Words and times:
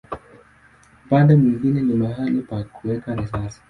Upande 1.05 1.35
mwingine 1.35 1.81
ni 1.81 1.93
mahali 1.93 2.41
pa 2.41 2.63
kuweka 2.63 3.15
risasi. 3.15 3.59